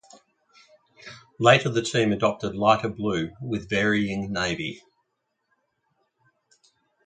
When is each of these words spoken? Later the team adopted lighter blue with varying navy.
Later 1.37 1.69
the 1.69 1.83
team 1.83 2.11
adopted 2.11 2.55
lighter 2.55 2.89
blue 2.89 3.33
with 3.39 3.69
varying 3.69 4.33
navy. 4.33 4.81